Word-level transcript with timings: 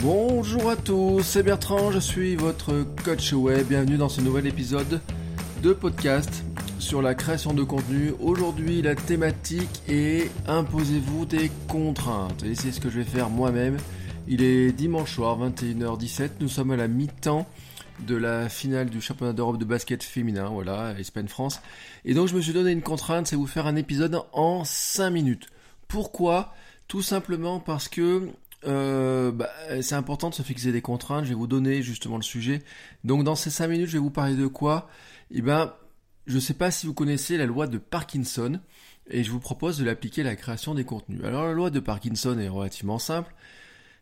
Bonjour 0.00 0.70
à 0.70 0.76
tous, 0.76 1.22
c'est 1.22 1.42
Bertrand, 1.42 1.90
je 1.90 1.98
suis 1.98 2.36
votre 2.36 2.86
coach 3.04 3.32
web. 3.32 3.66
Bienvenue 3.66 3.96
dans 3.96 4.08
ce 4.08 4.20
nouvel 4.20 4.46
épisode 4.46 5.00
de 5.60 5.72
podcast 5.72 6.44
sur 6.78 7.02
la 7.02 7.16
création 7.16 7.52
de 7.52 7.64
contenu. 7.64 8.12
Aujourd'hui, 8.20 8.80
la 8.80 8.94
thématique 8.94 9.82
est 9.88 10.30
imposez-vous 10.46 11.26
des 11.26 11.50
contraintes. 11.66 12.44
Et 12.44 12.54
c'est 12.54 12.70
ce 12.70 12.80
que 12.80 12.88
je 12.90 12.98
vais 12.98 13.04
faire 13.04 13.28
moi-même. 13.28 13.76
Il 14.28 14.40
est 14.40 14.70
dimanche 14.70 15.16
soir, 15.16 15.36
21h17. 15.36 16.30
Nous 16.38 16.48
sommes 16.48 16.70
à 16.70 16.76
la 16.76 16.86
mi-temps 16.86 17.48
de 18.06 18.14
la 18.14 18.48
finale 18.48 18.90
du 18.90 19.00
championnat 19.00 19.32
d'Europe 19.32 19.58
de 19.58 19.64
basket 19.64 20.04
féminin, 20.04 20.48
voilà, 20.48 20.94
Espagne-France. 20.96 21.60
Et 22.04 22.14
donc 22.14 22.28
je 22.28 22.36
me 22.36 22.40
suis 22.40 22.52
donné 22.52 22.70
une 22.70 22.82
contrainte, 22.82 23.26
c'est 23.26 23.34
vous 23.34 23.48
faire 23.48 23.66
un 23.66 23.74
épisode 23.74 24.22
en 24.32 24.62
5 24.64 25.10
minutes. 25.10 25.48
Pourquoi? 25.88 26.54
Tout 26.86 27.02
simplement 27.02 27.58
parce 27.58 27.88
que 27.88 28.28
euh, 28.66 29.30
bah, 29.30 29.48
c'est 29.82 29.94
important 29.94 30.30
de 30.30 30.34
se 30.34 30.42
fixer 30.42 30.72
des 30.72 30.82
contraintes. 30.82 31.24
Je 31.24 31.30
vais 31.30 31.34
vous 31.34 31.46
donner 31.46 31.82
justement 31.82 32.16
le 32.16 32.22
sujet. 32.22 32.62
Donc 33.04 33.24
dans 33.24 33.36
ces 33.36 33.50
5 33.50 33.68
minutes, 33.68 33.86
je 33.88 33.92
vais 33.92 33.98
vous 33.98 34.10
parler 34.10 34.34
de 34.34 34.46
quoi? 34.46 34.88
Eh 35.30 35.42
ben, 35.42 35.72
je 36.26 36.34
ne 36.34 36.40
sais 36.40 36.54
pas 36.54 36.70
si 36.70 36.86
vous 36.86 36.94
connaissez 36.94 37.36
la 37.36 37.46
loi 37.46 37.66
de 37.66 37.78
Parkinson 37.78 38.60
et 39.10 39.24
je 39.24 39.30
vous 39.30 39.40
propose 39.40 39.78
de 39.78 39.84
l'appliquer 39.84 40.22
à 40.22 40.24
la 40.24 40.36
création 40.36 40.74
des 40.74 40.84
contenus. 40.84 41.24
Alors 41.24 41.44
la 41.44 41.52
loi 41.52 41.70
de 41.70 41.80
Parkinson 41.80 42.38
est 42.38 42.48
relativement 42.48 42.98
simple. 42.98 43.34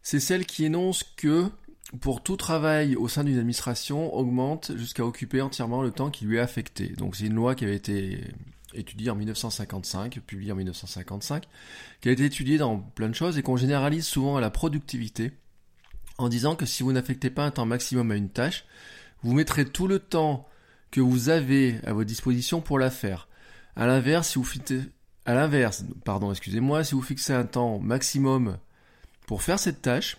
C'est 0.03 0.20
celle 0.20 0.47
qui 0.47 0.64
énonce 0.64 1.05
que 1.16 1.47
pour 2.00 2.22
tout 2.22 2.36
travail 2.36 2.97
au 2.97 3.06
sein 3.06 3.22
d'une 3.22 3.38
administration 3.38 4.12
augmente 4.14 4.72
jusqu'à 4.77 5.05
occuper 5.05 5.41
entièrement 5.41 5.83
le 5.83 5.92
temps 5.92 6.11
qui 6.11 6.25
lui 6.25 6.36
est 6.36 6.41
affecté. 6.41 6.88
Donc 6.88 7.16
c'est 7.16 7.27
une 7.27 7.34
loi 7.34 7.55
qui 7.55 7.64
avait 7.64 7.77
été 7.77 8.25
étudiée 8.77 9.10
en 9.10 9.16
1955, 9.16 10.20
publiée 10.20 10.52
en 10.52 10.56
1955, 10.56 11.44
qui 12.00 12.08
a 12.08 12.12
été 12.12 12.24
étudiée 12.24 12.58
dans 12.58 12.78
plein 12.78 13.08
de 13.08 13.14
choses 13.14 13.38
et 13.38 13.42
qu'on 13.42 13.56
généralise 13.56 14.06
souvent 14.06 14.36
à 14.36 14.41
la 14.41 14.50
productivité 14.50 15.32
en 16.19 16.28
disant 16.28 16.56
que 16.56 16.66
si 16.66 16.82
vous 16.82 16.92
n'affectez 16.92 17.30
pas 17.30 17.44
un 17.44 17.50
temps 17.50 17.66
maximum 17.66 18.10
à 18.10 18.16
une 18.16 18.30
tâche, 18.30 18.64
vous 19.22 19.34
mettrez 19.34 19.64
tout 19.64 19.86
le 19.86 19.98
temps 19.98 20.48
que 20.91 21.00
vous 21.00 21.28
avez 21.28 21.80
à 21.84 21.92
votre 21.92 22.06
disposition 22.06 22.60
pour 22.60 22.78
la 22.78 22.91
faire. 22.91 23.28
À 23.74 23.86
l'inverse, 23.86 24.30
si 24.30 24.38
vous 24.38 24.44
fixez, 24.44 24.82
à 25.27 25.34
l'inverse, 25.34 25.84
pardon, 26.04 26.30
excusez-moi, 26.30 26.84
si 26.84 26.94
vous 26.94 27.02
fixez 27.02 27.32
un 27.32 27.44
temps 27.44 27.78
maximum 27.78 28.58
pour 29.27 29.42
faire 29.42 29.58
cette 29.58 29.82
tâche, 29.82 30.16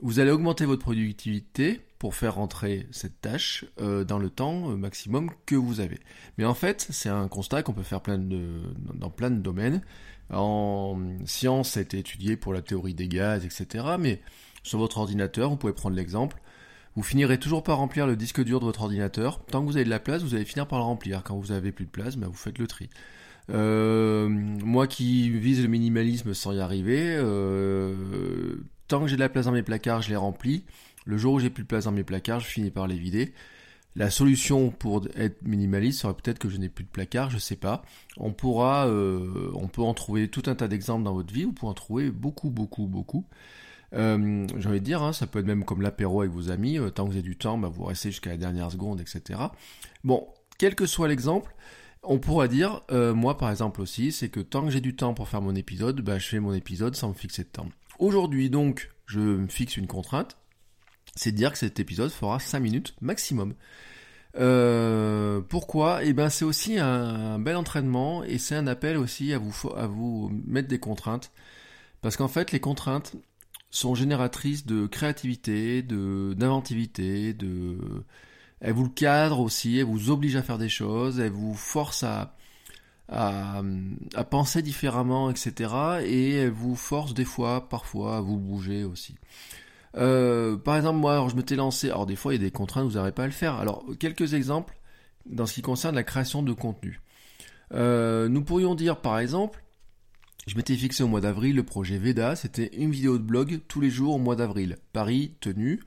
vous 0.00 0.20
allez 0.20 0.30
augmenter 0.30 0.64
votre 0.64 0.82
productivité 0.82 1.80
pour 2.00 2.14
faire 2.14 2.36
rentrer 2.36 2.86
cette 2.92 3.20
tâche 3.20 3.66
euh, 3.78 4.04
dans 4.04 4.18
le 4.18 4.30
temps 4.30 4.70
euh, 4.70 4.76
maximum 4.76 5.30
que 5.44 5.54
vous 5.54 5.80
avez. 5.80 6.00
Mais 6.38 6.46
en 6.46 6.54
fait, 6.54 6.86
c'est 6.88 7.10
un 7.10 7.28
constat 7.28 7.62
qu'on 7.62 7.74
peut 7.74 7.82
faire 7.82 8.00
plein 8.00 8.16
de, 8.16 8.62
dans 8.94 9.10
plein 9.10 9.30
de 9.30 9.38
domaines. 9.38 9.82
En 10.32 10.98
science, 11.26 11.72
ça 11.72 11.80
a 11.80 11.82
été 11.82 11.98
étudié 11.98 12.38
pour 12.38 12.54
la 12.54 12.62
théorie 12.62 12.94
des 12.94 13.06
gaz, 13.06 13.44
etc. 13.44 13.84
Mais 13.98 14.22
sur 14.62 14.78
votre 14.78 14.96
ordinateur, 14.96 15.50
vous 15.50 15.58
pouvez 15.58 15.74
prendre 15.74 15.94
l'exemple. 15.94 16.40
Vous 16.96 17.02
finirez 17.02 17.38
toujours 17.38 17.62
par 17.62 17.76
remplir 17.76 18.06
le 18.06 18.16
disque 18.16 18.42
dur 18.42 18.60
de 18.60 18.64
votre 18.64 18.80
ordinateur. 18.80 19.44
Tant 19.44 19.60
que 19.60 19.66
vous 19.66 19.76
avez 19.76 19.84
de 19.84 19.90
la 19.90 20.00
place, 20.00 20.22
vous 20.22 20.34
allez 20.34 20.46
finir 20.46 20.66
par 20.66 20.78
le 20.78 20.86
remplir. 20.86 21.22
Quand 21.22 21.36
vous 21.36 21.52
avez 21.52 21.70
plus 21.70 21.84
de 21.84 21.90
place, 21.90 22.16
bah, 22.16 22.28
vous 22.28 22.32
faites 22.32 22.58
le 22.58 22.66
tri. 22.66 22.88
Euh, 23.50 24.26
moi 24.26 24.86
qui 24.86 25.28
vise 25.28 25.60
le 25.60 25.68
minimalisme 25.68 26.32
sans 26.32 26.52
y 26.52 26.60
arriver, 26.60 27.16
tant 28.88 29.00
que 29.02 29.06
j'ai 29.06 29.16
de 29.16 29.20
la 29.20 29.28
place 29.28 29.44
dans 29.44 29.52
mes 29.52 29.62
placards, 29.62 30.00
je 30.00 30.08
les 30.08 30.16
remplis. 30.16 30.64
Le 31.06 31.16
jour 31.16 31.34
où 31.34 31.38
j'ai 31.40 31.50
plus 31.50 31.62
de 31.62 31.68
place 31.68 31.84
dans 31.84 31.92
mes 31.92 32.04
placards, 32.04 32.40
je 32.40 32.46
finis 32.46 32.70
par 32.70 32.86
les 32.86 32.98
vider. 32.98 33.32
La 33.96 34.08
solution 34.10 34.70
pour 34.70 35.02
être 35.16 35.42
minimaliste 35.42 36.00
serait 36.00 36.14
peut-être 36.14 36.38
que 36.38 36.48
je 36.48 36.56
n'ai 36.56 36.68
plus 36.68 36.84
de 36.84 36.90
placard, 36.90 37.30
je 37.30 37.38
sais 37.38 37.56
pas. 37.56 37.82
On 38.18 38.32
pourra, 38.32 38.86
euh, 38.86 39.50
on 39.54 39.66
peut 39.66 39.82
en 39.82 39.94
trouver 39.94 40.28
tout 40.28 40.44
un 40.46 40.54
tas 40.54 40.68
d'exemples 40.68 41.02
dans 41.02 41.14
votre 41.14 41.34
vie. 41.34 41.44
Vous 41.44 41.52
pouvez 41.52 41.70
en 41.70 41.74
trouver 41.74 42.10
beaucoup, 42.10 42.50
beaucoup, 42.50 42.86
beaucoup. 42.86 43.26
Euh, 43.94 44.46
J'ai 44.56 44.68
envie 44.68 44.80
de 44.80 44.84
dire, 44.84 45.02
hein, 45.02 45.12
ça 45.12 45.26
peut 45.26 45.40
être 45.40 45.46
même 45.46 45.64
comme 45.64 45.82
l'apéro 45.82 46.20
avec 46.20 46.32
vos 46.32 46.50
amis. 46.50 46.78
Euh, 46.78 46.90
tant 46.90 47.04
que 47.04 47.10
vous 47.10 47.16
avez 47.16 47.22
du 47.22 47.36
temps, 47.36 47.58
bah, 47.58 47.68
vous 47.68 47.84
restez 47.84 48.10
jusqu'à 48.10 48.30
la 48.30 48.36
dernière 48.36 48.70
seconde, 48.70 49.00
etc. 49.00 49.40
Bon, 50.04 50.28
quel 50.58 50.74
que 50.74 50.86
soit 50.86 51.08
l'exemple, 51.08 51.54
on 52.02 52.18
pourra 52.18 52.48
dire, 52.48 52.82
euh, 52.90 53.14
moi 53.14 53.36
par 53.36 53.50
exemple 53.50 53.80
aussi, 53.80 54.12
c'est 54.12 54.28
que 54.28 54.40
tant 54.40 54.64
que 54.64 54.70
j'ai 54.70 54.80
du 54.80 54.94
temps 54.94 55.14
pour 55.14 55.28
faire 55.28 55.42
mon 55.42 55.54
épisode, 55.54 56.00
bah, 56.00 56.18
je 56.18 56.28
fais 56.28 56.40
mon 56.40 56.52
épisode 56.52 56.94
sans 56.94 57.08
me 57.08 57.14
fixer 57.14 57.44
de 57.44 57.48
temps. 57.48 57.68
Aujourd'hui 57.98 58.50
donc, 58.50 58.90
je 59.06 59.20
me 59.20 59.48
fixe 59.48 59.76
une 59.76 59.86
contrainte, 59.86 60.36
c'est 61.16 61.32
dire 61.32 61.52
que 61.52 61.58
cet 61.58 61.80
épisode 61.80 62.10
fera 62.10 62.38
5 62.38 62.60
minutes 62.60 62.94
maximum. 63.00 63.54
Euh, 64.36 65.40
pourquoi? 65.40 66.04
Eh 66.04 66.12
ben 66.12 66.30
c'est 66.30 66.44
aussi 66.44 66.78
un, 66.78 67.38
bel 67.38 67.56
entraînement 67.56 68.22
et 68.24 68.38
c'est 68.38 68.54
un 68.54 68.66
appel 68.66 68.96
aussi 68.96 69.32
à 69.32 69.38
vous 69.38 69.52
à 69.76 69.86
vous 69.86 70.30
mettre 70.46 70.68
des 70.68 70.78
contraintes 70.78 71.32
parce 72.00 72.16
qu'en 72.16 72.28
fait 72.28 72.52
les 72.52 72.60
contraintes 72.60 73.16
sont 73.70 73.94
génératrices 73.94 74.66
de 74.66 74.86
créativité, 74.86 75.82
de 75.82 76.34
d'inventivité, 76.36 77.34
de 77.34 77.78
elles 78.60 78.74
vous 78.74 78.84
le 78.84 78.90
cadrent 78.90 79.40
aussi, 79.40 79.78
elles 79.78 79.84
vous 79.84 80.10
obligent 80.10 80.36
à 80.36 80.42
faire 80.42 80.58
des 80.58 80.68
choses, 80.68 81.20
elles 81.20 81.32
vous 81.32 81.54
forcent 81.54 82.04
à 82.04 82.36
penser 84.30 84.62
différemment, 84.62 85.30
etc. 85.30 85.72
Et 86.04 86.34
elles 86.36 86.50
vous 86.50 86.76
forcent 86.76 87.14
des 87.14 87.24
fois, 87.24 87.68
parfois, 87.68 88.18
à 88.18 88.20
vous 88.20 88.38
bouger 88.38 88.84
aussi. 88.84 89.16
Euh, 89.96 90.56
par 90.56 90.76
exemple, 90.76 90.98
moi, 90.98 91.12
alors, 91.12 91.28
je 91.28 91.36
m'étais 91.36 91.56
lancé. 91.56 91.88
Alors, 91.90 92.06
des 92.06 92.16
fois, 92.16 92.34
il 92.34 92.40
y 92.40 92.44
a 92.44 92.46
des 92.46 92.50
contraintes, 92.50 92.86
vous 92.86 92.94
n'arrivez 92.94 93.14
pas 93.14 93.24
à 93.24 93.26
le 93.26 93.32
faire. 93.32 93.54
Alors, 93.54 93.84
quelques 93.98 94.34
exemples 94.34 94.78
dans 95.26 95.46
ce 95.46 95.54
qui 95.54 95.62
concerne 95.62 95.94
la 95.94 96.04
création 96.04 96.42
de 96.42 96.52
contenu. 96.52 97.00
Euh, 97.72 98.28
nous 98.28 98.42
pourrions 98.42 98.74
dire, 98.74 99.00
par 99.00 99.18
exemple, 99.18 99.62
je 100.46 100.56
m'étais 100.56 100.76
fixé 100.76 101.02
au 101.02 101.08
mois 101.08 101.20
d'avril 101.20 101.56
le 101.56 101.62
projet 101.62 101.98
Veda. 101.98 102.36
C'était 102.36 102.70
une 102.76 102.90
vidéo 102.90 103.18
de 103.18 103.22
blog 103.22 103.60
tous 103.68 103.80
les 103.80 103.90
jours 103.90 104.14
au 104.14 104.18
mois 104.18 104.36
d'avril. 104.36 104.76
Paris, 104.92 105.34
tenue. 105.40 105.80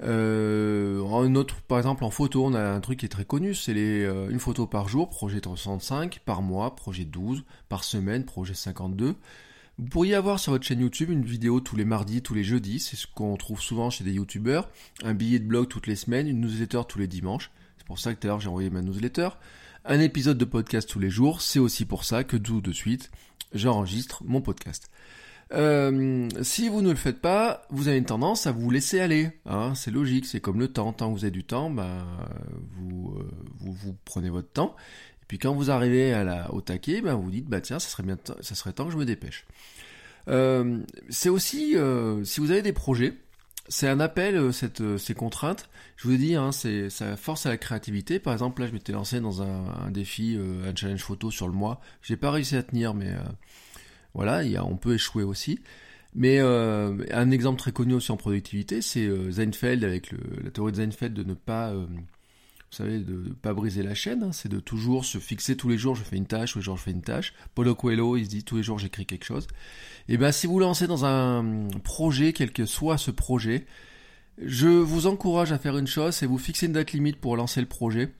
Euh, 0.00 1.04
un 1.04 1.34
autre, 1.34 1.56
par 1.62 1.78
exemple, 1.78 2.04
en 2.04 2.10
photo, 2.10 2.44
on 2.44 2.54
a 2.54 2.62
un 2.62 2.80
truc 2.80 3.00
qui 3.00 3.06
est 3.06 3.08
très 3.08 3.24
connu, 3.24 3.54
c'est 3.54 3.74
les 3.74 4.04
une 4.30 4.38
photo 4.38 4.66
par 4.66 4.88
jour, 4.88 5.08
projet 5.08 5.40
365, 5.40 6.20
par 6.24 6.42
mois, 6.42 6.76
projet 6.76 7.04
12, 7.04 7.44
par 7.68 7.82
semaine, 7.82 8.24
projet 8.24 8.54
52. 8.54 9.16
Vous 9.78 9.86
pourriez 9.86 10.16
avoir 10.16 10.40
sur 10.40 10.50
votre 10.50 10.66
chaîne 10.66 10.80
YouTube 10.80 11.10
une 11.10 11.24
vidéo 11.24 11.60
tous 11.60 11.76
les 11.76 11.84
mardis, 11.84 12.20
tous 12.20 12.34
les 12.34 12.42
jeudis, 12.42 12.80
c'est 12.80 12.96
ce 12.96 13.06
qu'on 13.06 13.36
trouve 13.36 13.60
souvent 13.60 13.90
chez 13.90 14.02
des 14.02 14.14
youtubeurs, 14.14 14.68
un 15.04 15.14
billet 15.14 15.38
de 15.38 15.44
blog 15.44 15.68
toutes 15.68 15.86
les 15.86 15.94
semaines, 15.94 16.26
une 16.26 16.40
newsletter 16.40 16.80
tous 16.88 16.98
les 16.98 17.06
dimanches, 17.06 17.52
c'est 17.76 17.86
pour 17.86 18.00
ça 18.00 18.12
que 18.12 18.18
tout 18.18 18.26
à 18.26 18.30
l'heure 18.30 18.40
j'ai 18.40 18.48
envoyé 18.48 18.70
ma 18.70 18.82
newsletter, 18.82 19.28
un 19.84 20.00
épisode 20.00 20.36
de 20.36 20.44
podcast 20.44 20.88
tous 20.88 20.98
les 20.98 21.10
jours, 21.10 21.42
c'est 21.42 21.60
aussi 21.60 21.84
pour 21.84 22.02
ça 22.02 22.24
que 22.24 22.36
tout 22.36 22.60
de 22.60 22.72
suite 22.72 23.12
j'enregistre 23.54 24.24
mon 24.24 24.40
podcast. 24.40 24.90
Euh, 25.52 26.28
si 26.42 26.68
vous 26.68 26.82
ne 26.82 26.90
le 26.90 26.96
faites 26.96 27.20
pas, 27.20 27.62
vous 27.70 27.88
avez 27.88 27.98
une 27.98 28.04
tendance 28.04 28.46
à 28.46 28.52
vous 28.52 28.70
laisser 28.70 29.00
aller. 29.00 29.30
Hein, 29.46 29.74
c'est 29.74 29.90
logique, 29.90 30.26
c'est 30.26 30.40
comme 30.40 30.58
le 30.58 30.68
temps. 30.68 30.92
Tant 30.92 31.12
que 31.12 31.18
vous 31.18 31.24
avez 31.24 31.30
du 31.30 31.44
temps, 31.44 31.70
bah, 31.70 32.06
vous, 32.76 33.14
euh, 33.18 33.30
vous, 33.58 33.72
vous 33.72 33.96
prenez 34.04 34.28
votre 34.30 34.50
temps. 34.50 34.76
Et 35.22 35.24
puis 35.26 35.38
quand 35.38 35.54
vous 35.54 35.70
arrivez 35.70 36.12
à 36.12 36.24
la, 36.24 36.52
au 36.52 36.60
taquet, 36.60 37.00
bah, 37.00 37.14
vous 37.14 37.30
dites 37.30 37.46
bah 37.46 37.60
tiens, 37.60 37.78
ça 37.78 37.88
serait 37.88 38.02
bien, 38.02 38.18
ça 38.40 38.54
serait 38.54 38.72
temps 38.72 38.86
que 38.86 38.92
je 38.92 38.98
me 38.98 39.04
dépêche. 39.06 39.46
Euh, 40.28 40.80
c'est 41.08 41.30
aussi, 41.30 41.76
euh, 41.76 42.22
si 42.24 42.40
vous 42.40 42.50
avez 42.50 42.62
des 42.62 42.74
projets, 42.74 43.14
c'est 43.70 43.88
un 43.88 44.00
appel, 44.00 44.52
cette, 44.52 44.98
ces 44.98 45.14
contraintes. 45.14 45.68
Je 45.96 46.08
vous 46.08 46.16
dit, 46.16 46.34
hein, 46.36 46.52
c'est, 46.52 46.90
ça 46.90 47.16
force 47.16 47.46
à 47.46 47.50
la 47.50 47.56
créativité. 47.56 48.18
Par 48.18 48.32
exemple, 48.32 48.62
là, 48.62 48.68
je 48.68 48.72
m'étais 48.72 48.92
lancé 48.92 49.20
dans 49.20 49.42
un, 49.42 49.64
un 49.86 49.90
défi, 49.90 50.38
un 50.38 50.74
challenge 50.74 51.02
photo 51.02 51.30
sur 51.30 51.46
le 51.48 51.52
mois. 51.52 51.80
J'ai 52.02 52.16
pas 52.16 52.30
réussi 52.30 52.56
à 52.56 52.62
tenir, 52.62 52.94
mais 52.94 53.14
voilà, 54.18 54.42
on 54.64 54.76
peut 54.76 54.94
échouer 54.94 55.22
aussi. 55.22 55.60
Mais 56.12 56.40
euh, 56.40 57.04
un 57.12 57.30
exemple 57.30 57.60
très 57.60 57.70
connu 57.70 57.94
aussi 57.94 58.10
en 58.10 58.16
productivité, 58.16 58.82
c'est 58.82 59.06
euh, 59.06 59.30
Seinfeld 59.30 59.84
avec 59.84 60.10
la 60.42 60.50
théorie 60.50 60.72
de 60.72 60.78
Seinfeld 60.78 61.14
de 61.14 61.22
ne 61.22 61.34
pas, 61.34 61.70
euh, 61.70 63.54
briser 63.54 63.84
la 63.84 63.94
chaîne. 63.94 64.24
Hein, 64.24 64.32
c'est 64.32 64.48
de 64.48 64.58
toujours 64.58 65.04
se 65.04 65.18
fixer 65.18 65.56
tous 65.56 65.68
les 65.68 65.78
jours, 65.78 65.94
je 65.94 66.02
fais 66.02 66.16
une 66.16 66.26
tâche, 66.26 66.54
tous 66.54 66.58
les 66.58 66.64
jours 66.64 66.76
je 66.76 66.82
fais 66.82 66.90
une 66.90 67.02
tâche. 67.02 67.32
Paulo 67.54 67.76
Coelho, 67.76 68.16
il 68.16 68.24
se 68.24 68.30
dit 68.30 68.42
tous 68.42 68.56
les 68.56 68.64
jours 68.64 68.80
j'écris 68.80 69.06
quelque 69.06 69.24
chose. 69.24 69.46
Et 70.08 70.16
bien 70.16 70.32
si 70.32 70.48
vous 70.48 70.58
lancez 70.58 70.88
dans 70.88 71.04
un 71.04 71.68
projet, 71.84 72.32
quel 72.32 72.50
que 72.50 72.66
soit 72.66 72.98
ce 72.98 73.12
projet, 73.12 73.66
je 74.44 74.66
vous 74.66 75.06
encourage 75.06 75.52
à 75.52 75.60
faire 75.60 75.78
une 75.78 75.86
chose, 75.86 76.16
c'est 76.16 76.26
vous 76.26 76.38
fixer 76.38 76.66
une 76.66 76.72
date 76.72 76.90
limite 76.90 77.18
pour 77.18 77.36
lancer 77.36 77.60
le 77.60 77.68
projet 77.68 78.12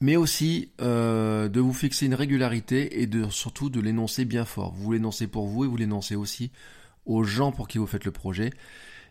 mais 0.00 0.16
aussi 0.16 0.70
euh, 0.80 1.48
de 1.48 1.60
vous 1.60 1.72
fixer 1.72 2.06
une 2.06 2.14
régularité 2.14 3.00
et 3.00 3.06
de 3.06 3.28
surtout 3.30 3.70
de 3.70 3.80
l'énoncer 3.80 4.24
bien 4.24 4.44
fort. 4.44 4.74
Vous 4.74 4.92
l'énoncez 4.92 5.26
pour 5.26 5.46
vous 5.46 5.64
et 5.64 5.68
vous 5.68 5.76
l'énoncez 5.76 6.16
aussi 6.16 6.50
aux 7.06 7.22
gens 7.22 7.52
pour 7.52 7.68
qui 7.68 7.78
vous 7.78 7.86
faites 7.86 8.04
le 8.04 8.12
projet. 8.12 8.50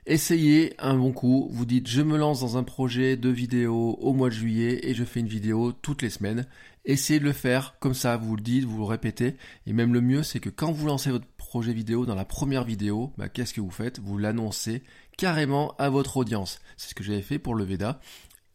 Essayez 0.08 0.76
un 0.78 0.96
bon 0.96 1.12
coup, 1.12 1.50
vous 1.52 1.66
dites 1.66 1.88
je 1.88 2.04
me 2.04 2.16
lance 2.16 2.42
dans 2.42 2.58
un 2.58 2.64
projet 2.64 3.18
de 3.18 3.30
vidéo 3.30 3.98
au 4.00 4.14
mois 4.14 4.30
de 4.30 4.36
juillet 4.36 4.80
et 4.84 4.94
je 4.94 5.04
fais 5.04 5.20
une 5.20 5.28
vidéo 5.28 5.72
toutes 5.72 6.04
les 6.04 6.12
semaines. 6.12 6.46
Essayez 6.86 7.20
de 7.20 7.26
le 7.26 7.34
faire 7.34 7.76
comme 7.80 7.96
ça, 7.96 8.16
vous 8.16 8.36
le 8.36 8.44
dites, 8.44 8.66
vous 8.66 8.78
le 8.78 8.84
répétez. 8.84 9.36
Et 9.66 9.74
même 9.74 9.94
le 9.94 10.02
mieux, 10.02 10.22
c'est 10.22 10.40
que 10.40 10.50
quand 10.50 10.72
vous 10.72 10.86
lancez 10.86 11.10
votre 11.10 11.26
projet 11.38 11.74
vidéo, 11.74 12.06
dans 12.06 12.14
la 12.14 12.26
première 12.26 12.64
vidéo, 12.64 13.12
bah, 13.18 13.30
qu'est-ce 13.30 13.56
que 13.56 13.62
vous 13.62 13.72
faites? 13.72 14.00
Vous 14.00 14.20
l'annoncez 14.20 14.84
carrément 15.18 15.74
à 15.80 15.90
votre 15.90 16.18
audience. 16.18 16.60
C'est 16.78 16.90
ce 16.90 16.96
que 16.96 17.04
j'avais 17.04 17.24
fait 17.24 17.40
pour 17.40 17.56
le 17.56 17.64
Veda. 17.64 18.00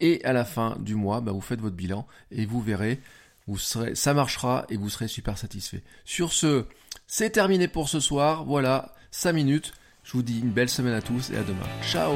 Et 0.00 0.24
à 0.24 0.32
la 0.32 0.44
fin 0.44 0.76
du 0.80 0.94
mois, 0.94 1.20
bah, 1.20 1.32
vous 1.32 1.40
faites 1.40 1.60
votre 1.60 1.76
bilan 1.76 2.06
et 2.30 2.46
vous 2.46 2.60
verrez, 2.60 3.00
vous 3.46 3.58
serez, 3.58 3.94
ça 3.94 4.14
marchera 4.14 4.64
et 4.70 4.76
vous 4.76 4.88
serez 4.88 5.08
super 5.08 5.36
satisfait. 5.36 5.82
Sur 6.04 6.32
ce, 6.32 6.64
c'est 7.06 7.30
terminé 7.30 7.68
pour 7.68 7.88
ce 7.88 8.00
soir. 8.00 8.44
Voilà, 8.44 8.94
5 9.10 9.32
minutes. 9.32 9.72
Je 10.04 10.12
vous 10.12 10.22
dis 10.22 10.40
une 10.40 10.50
belle 10.50 10.70
semaine 10.70 10.94
à 10.94 11.02
tous 11.02 11.30
et 11.30 11.36
à 11.36 11.42
demain. 11.42 11.66
Ciao 11.82 12.14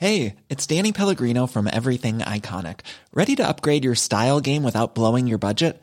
Hey, 0.00 0.36
it's 0.48 0.64
Danny 0.64 0.92
Pellegrino 0.92 1.48
from 1.48 1.66
Everything 1.66 2.20
Iconic. 2.20 2.80
Ready 3.12 3.34
to 3.34 3.48
upgrade 3.48 3.82
your 3.82 3.96
style 3.96 4.40
game 4.40 4.62
without 4.62 4.94
blowing 4.94 5.26
your 5.26 5.38
budget? 5.38 5.82